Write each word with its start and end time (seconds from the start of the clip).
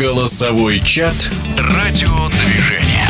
Голосовой 0.00 0.80
чат 0.80 1.30
«Радиодвижение». 1.58 3.06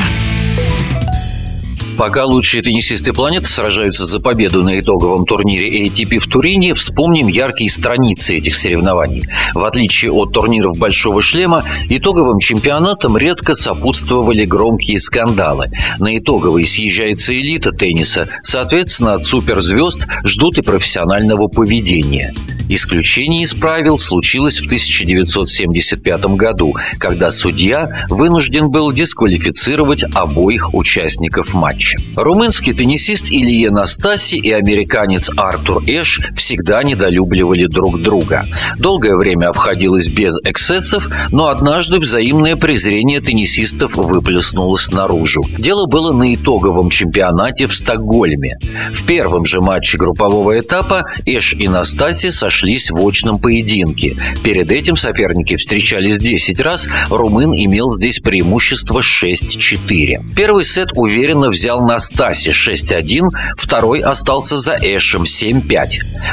Пока 1.97 2.25
лучшие 2.25 2.65
теннисисты 2.65 3.13
планеты 3.13 3.47
сражаются 3.47 4.07
за 4.07 4.19
победу 4.19 4.65
на 4.65 4.81
итоговом 4.81 5.25
турнире 5.25 5.87
ATP 5.87 6.19
в 6.19 6.27
Турине, 6.27 6.75
вспомним 6.75 7.29
яркие 7.29 7.71
страницы 7.71 8.39
этих 8.39 8.57
соревнований. 8.57 9.23
В 9.55 9.63
отличие 9.63 10.11
от 10.11 10.33
турниров 10.33 10.79
«Большого 10.79 11.23
шлема», 11.23 11.63
итоговым 11.89 12.41
чемпионатам 12.41 13.17
редко 13.17 13.55
сопутствовали 13.55 14.45
громкие 14.45 14.99
скандалы. 14.99 15.67
На 16.01 16.19
итоговые 16.19 16.67
съезжается 16.67 17.33
элита 17.33 17.71
тенниса, 17.71 18.29
соответственно, 18.43 19.15
от 19.15 19.25
суперзвезд 19.25 20.09
ждут 20.25 20.59
и 20.59 20.63
профессионального 20.63 21.47
поведения. 21.47 22.35
Исключение 22.73 23.43
из 23.43 23.53
правил 23.53 23.99
случилось 23.99 24.61
в 24.61 24.67
1975 24.67 26.25
году, 26.37 26.73
когда 27.01 27.33
судья 27.33 28.07
вынужден 28.11 28.71
был 28.71 28.93
дисквалифицировать 28.93 30.05
обоих 30.15 30.73
участников 30.73 31.53
матча. 31.53 31.99
Румынский 32.15 32.73
теннисист 32.73 33.33
Илье 33.33 33.73
Настаси 33.73 34.37
и 34.37 34.53
американец 34.53 35.31
Артур 35.37 35.83
Эш 35.85 36.21
всегда 36.37 36.85
недолюбливали 36.85 37.67
друг 37.67 38.01
друга. 38.01 38.47
Долгое 38.79 39.17
время 39.17 39.49
обходилось 39.49 40.07
без 40.07 40.37
эксцессов, 40.45 41.09
но 41.33 41.49
однажды 41.49 41.99
взаимное 41.99 42.55
презрение 42.55 43.21
теннисистов 43.21 43.97
выплеснулось 43.97 44.93
наружу. 44.93 45.43
Дело 45.59 45.87
было 45.87 46.13
на 46.13 46.33
итоговом 46.37 46.89
чемпионате 46.91 47.67
в 47.67 47.75
Стокгольме. 47.75 48.59
В 48.95 49.05
первом 49.07 49.45
же 49.45 49.61
матче 49.61 49.99
группового 49.99 50.61
этапа 50.61 51.03
Эш 51.27 51.55
и 51.55 51.67
Настаси 51.67 52.31
сошли 52.31 52.60
сошлись 52.61 52.91
в 52.91 53.07
очном 53.07 53.39
поединке. 53.39 54.17
Перед 54.45 54.71
этим 54.71 54.97
соперники 54.97 55.57
встречались 55.57 56.19
10 56.19 56.61
раз, 56.61 56.89
румын 57.09 57.55
имел 57.55 57.91
здесь 57.91 58.21
преимущество 58.21 59.01
6-4. 59.01 60.35
Первый 60.37 60.65
сет 60.65 60.91
уверенно 60.95 61.49
взял 61.49 61.87
Настаси 61.87 62.51
6-1, 62.51 63.29
второй 63.57 64.01
остался 64.01 64.59
за 64.59 64.77
Эшем 64.79 65.23
7-5. 65.23 65.87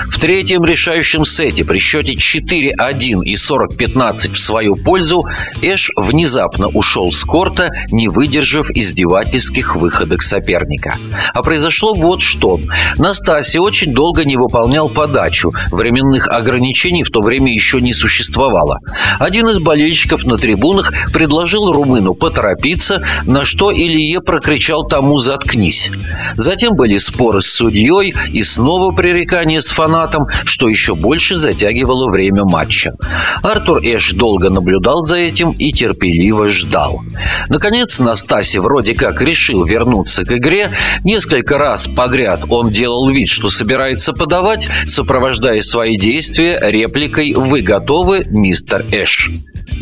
В 0.09 0.19
третьем 0.19 0.65
решающем 0.65 1.23
сете 1.23 1.63
при 1.63 1.79
счете 1.79 2.13
4-1 2.13 3.23
и 3.23 3.35
40-15 3.35 4.33
в 4.33 4.39
свою 4.39 4.75
пользу 4.75 5.23
Эш 5.61 5.91
внезапно 5.95 6.67
ушел 6.67 7.13
с 7.13 7.23
корта, 7.23 7.69
не 7.89 8.09
выдержав 8.09 8.69
издевательских 8.69 9.77
выходок 9.77 10.21
соперника. 10.21 10.93
А 11.33 11.41
произошло 11.41 11.93
вот 11.93 12.21
что. 12.21 12.59
Настаси 12.97 13.59
очень 13.59 13.93
долго 13.93 14.25
не 14.25 14.35
выполнял 14.35 14.89
подачу. 14.89 15.53
Временных 15.71 16.16
временных 16.17 16.27
ограничений 16.27 17.03
в 17.03 17.09
то 17.09 17.21
время 17.21 17.53
еще 17.53 17.81
не 17.81 17.93
существовало. 17.93 18.79
Один 19.19 19.49
из 19.49 19.59
болельщиков 19.59 20.25
на 20.25 20.37
трибунах 20.37 20.91
предложил 21.13 21.71
румыну 21.71 22.13
поторопиться, 22.13 23.03
на 23.25 23.45
что 23.45 23.71
Илье 23.71 24.21
прокричал 24.21 24.87
тому 24.87 25.17
«заткнись». 25.17 25.91
Затем 26.35 26.75
были 26.75 26.97
споры 26.97 27.41
с 27.41 27.47
судьей 27.47 28.13
и 28.33 28.43
снова 28.43 28.91
пререкания 28.95 29.61
с 29.61 29.69
фанатом, 29.69 30.27
что 30.45 30.67
еще 30.67 30.95
больше 30.95 31.37
затягивало 31.37 32.09
время 32.09 32.43
матча. 32.43 32.93
Артур 33.41 33.79
Эш 33.83 34.11
долго 34.13 34.49
наблюдал 34.49 35.01
за 35.01 35.15
этим 35.15 35.51
и 35.51 35.71
терпеливо 35.71 36.49
ждал. 36.49 37.01
Наконец, 37.49 37.99
Настаси 37.99 38.59
вроде 38.59 38.93
как 38.93 39.21
решил 39.21 39.63
вернуться 39.63 40.23
к 40.23 40.31
игре. 40.33 40.69
Несколько 41.03 41.57
раз 41.57 41.87
подряд 41.87 42.41
он 42.49 42.69
делал 42.69 43.09
вид, 43.09 43.29
что 43.29 43.49
собирается 43.49 44.13
подавать, 44.13 44.67
сопровождая 44.87 45.61
свои 45.61 45.97
действия 45.97 46.06
действия 46.07 46.57
репликой 46.61 47.33
«Вы 47.33 47.61
готовы, 47.61 48.25
мистер 48.29 48.85
Эш?». 48.93 49.29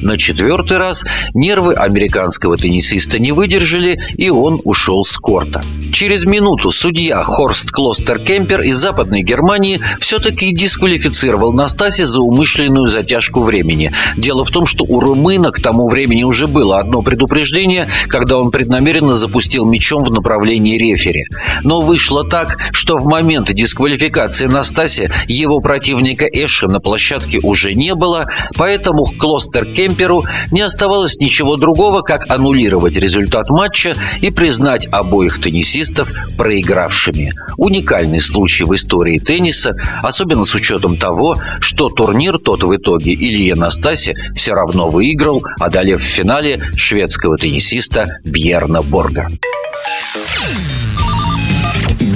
На 0.01 0.17
четвертый 0.17 0.77
раз 0.77 1.03
нервы 1.33 1.73
американского 1.73 2.57
теннисиста 2.57 3.19
не 3.19 3.31
выдержали, 3.31 3.97
и 4.17 4.29
он 4.29 4.59
ушел 4.63 5.05
с 5.05 5.17
корта. 5.17 5.61
Через 5.93 6.25
минуту 6.25 6.71
судья 6.71 7.23
Хорст 7.23 7.71
Клостер 7.71 8.19
Кемпер 8.19 8.61
из 8.61 8.77
Западной 8.77 9.23
Германии 9.23 9.79
все-таки 9.99 10.53
дисквалифицировал 10.53 11.53
Настаси 11.53 12.03
за 12.03 12.21
умышленную 12.21 12.87
затяжку 12.87 13.43
времени. 13.43 13.91
Дело 14.17 14.43
в 14.43 14.51
том, 14.51 14.65
что 14.65 14.83
у 14.83 14.99
румына 14.99 15.51
к 15.51 15.61
тому 15.61 15.87
времени 15.87 16.23
уже 16.23 16.47
было 16.47 16.79
одно 16.79 17.01
предупреждение, 17.01 17.87
когда 18.07 18.37
он 18.37 18.51
преднамеренно 18.51 19.15
запустил 19.15 19.65
мячом 19.65 20.03
в 20.03 20.11
направлении 20.11 20.77
рефери. 20.77 21.25
Но 21.63 21.81
вышло 21.81 22.27
так, 22.27 22.57
что 22.73 22.97
в 22.97 23.05
момент 23.05 23.51
дисквалификации 23.53 24.47
Настаси 24.47 25.09
его 25.27 25.61
противника 25.61 26.25
Эша 26.25 26.67
на 26.67 26.79
площадке 26.79 27.39
уже 27.41 27.73
не 27.73 27.95
было, 27.95 28.27
поэтому 28.57 29.05
Клостер 29.05 29.65
Кемперу 29.75 30.23
не 30.51 30.61
оставалось 30.61 31.17
ничего 31.17 31.57
другого, 31.57 32.01
как 32.01 32.31
аннулировать 32.31 32.95
результат 32.95 33.49
матча 33.49 33.95
и 34.21 34.31
признать 34.31 34.87
обоих 34.91 35.41
теннисистов 35.41 36.11
проигравшими. 36.37 37.33
Уникальный 37.57 38.21
случай 38.21 38.63
в 38.63 38.73
истории 38.73 39.19
тенниса, 39.19 39.75
особенно 40.01 40.45
с 40.45 40.55
учетом 40.55 40.97
того, 40.97 41.35
что 41.59 41.89
турнир 41.89 42.37
тот 42.39 42.63
в 42.63 42.75
итоге 42.75 43.13
Илья 43.13 43.55
Настаси 43.55 44.15
все 44.35 44.53
равно 44.53 44.89
выиграл, 44.89 45.43
одолев 45.59 46.01
в 46.01 46.07
финале 46.07 46.61
шведского 46.75 47.37
теннисиста 47.37 48.07
Бьерна 48.23 48.81
Борга. 48.81 49.27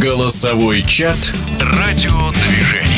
Голосовой 0.02 0.82
чат 0.84 1.34
«Радиодвижение». 1.60 2.89